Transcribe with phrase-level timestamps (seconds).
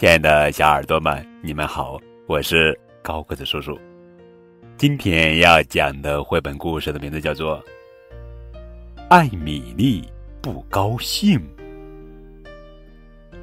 [0.00, 3.78] 亲爱的小耳朵们，你们好，我是高个子叔叔。
[4.78, 7.58] 今天要讲的绘本故事的名字叫做
[9.10, 10.02] 《艾米丽
[10.40, 11.38] 不高兴》，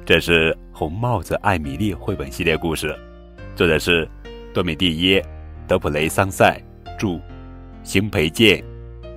[0.04, 2.92] 这是《红帽子艾米丽》绘本系列故事，
[3.54, 4.04] 作者是
[4.52, 5.22] 多米蒂耶·
[5.68, 6.60] 德普雷桑塞，
[6.98, 7.20] 著，
[7.84, 8.60] 邢培建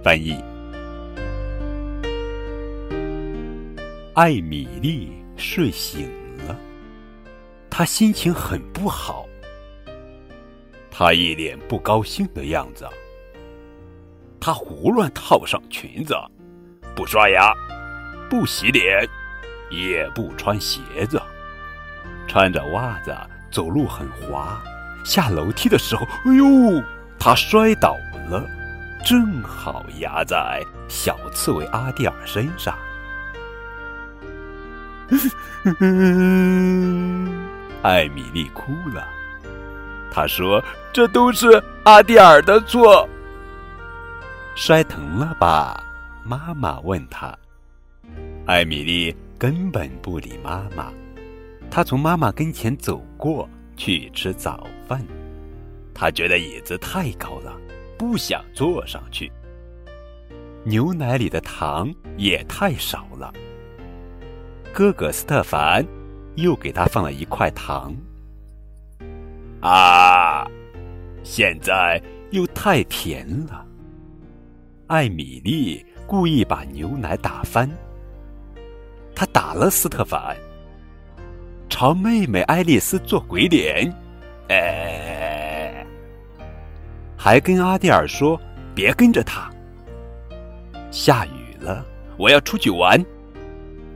[0.04, 0.36] 翻译。
[4.14, 6.08] 艾米丽睡醒
[6.48, 6.56] 了，
[7.82, 9.26] 他心情很不好。
[10.92, 12.88] 他一脸不高兴的样子。
[14.40, 16.16] 他胡乱套上裙子，
[16.96, 17.52] 不刷牙，
[18.30, 19.04] 不洗脸，
[19.72, 21.20] 也不穿鞋子，
[22.28, 23.18] 穿着袜子
[23.50, 24.62] 走路很滑。
[25.04, 26.84] 下楼梯的时候，哎呦，
[27.18, 27.98] 他摔倒
[28.30, 28.48] 了，
[29.04, 32.78] 正好压在小刺猬阿蒂尔身上。
[37.84, 39.08] 艾米丽哭了，
[40.12, 43.08] 她说：“这都是阿蒂尔的错。”
[44.56, 45.84] 摔疼了吧？
[46.24, 47.36] 妈妈问她。
[48.46, 50.92] 艾米丽根本不理妈妈，
[51.72, 55.04] 她从妈妈跟前走过去吃早饭。
[55.94, 57.56] 她觉得椅子太高了，
[57.98, 59.32] 不想坐上去。
[60.64, 63.34] 牛奶里的糖也太少了。
[64.72, 65.84] 哥哥斯特凡
[66.36, 67.96] 又给他放了一块糖。
[69.62, 70.46] 啊，
[71.24, 72.02] 现在
[72.32, 73.66] 又太甜了。
[74.88, 77.70] 艾米丽故意把牛奶打翻，
[79.16, 80.36] 她打了斯特凡，
[81.70, 83.94] 朝妹妹爱丽丝做鬼脸，
[84.50, 85.86] 哎，
[87.16, 88.38] 还跟阿蒂尔说
[88.76, 89.50] 别跟着他。
[90.90, 91.86] 下雨了，
[92.18, 93.02] 我要出去玩。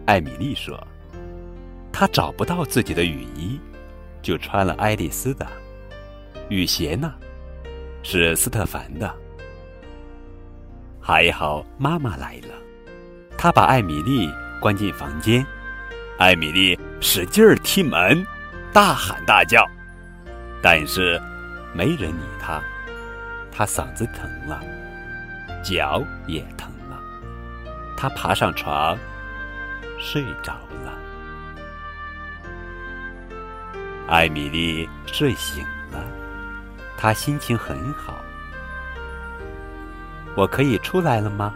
[0.05, 0.79] 艾米丽说
[1.97, 3.57] ：“他找不到自己的雨衣，
[4.21, 5.47] 就穿了爱丽丝的。
[6.49, 7.13] 雨鞋呢，
[8.03, 9.15] 是斯特凡的。
[10.99, 12.49] 还好妈妈来了，
[13.37, 14.29] 她把艾米丽
[14.59, 15.45] 关进房间。
[16.19, 18.27] 艾米丽使劲儿踢门，
[18.73, 19.65] 大喊大叫，
[20.61, 21.17] 但是
[21.73, 22.61] 没人理她。
[23.53, 24.61] 她嗓子疼了，
[25.63, 26.99] 脚也疼了。
[27.95, 28.97] 她爬上床。”
[29.97, 30.51] 睡着
[30.83, 30.91] 了，
[34.07, 36.05] 艾米丽睡醒了，
[36.95, 38.13] 她心情很好。
[40.35, 41.55] 我可以出来了吗？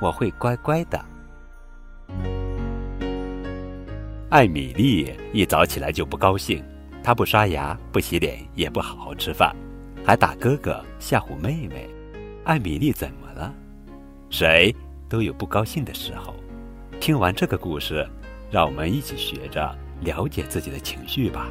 [0.00, 1.04] 我会乖乖的。
[4.30, 6.64] 艾米丽一早起来就不高兴，
[7.02, 9.52] 她不刷牙、不洗脸，也不好好吃饭，
[10.04, 11.90] 还打哥哥吓唬妹妹。
[12.44, 13.52] 艾米丽怎么了？
[14.30, 14.72] 谁
[15.08, 16.36] 都有不高兴的时候。
[17.00, 18.08] 听完这个故事，
[18.48, 21.50] 让我们一起学着了解自己的情绪吧。